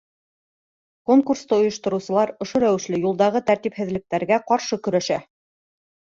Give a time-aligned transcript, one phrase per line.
[1.09, 5.19] Конкурсты ойоштороусылар ошо рәүешле юлдағы тәртипһеҙлектәргә ҡаршы көрәшә.